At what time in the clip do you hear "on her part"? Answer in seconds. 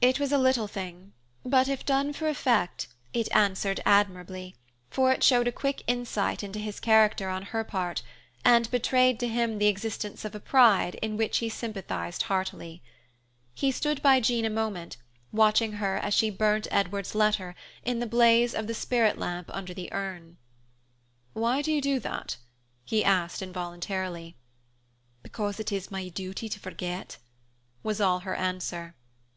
7.28-8.00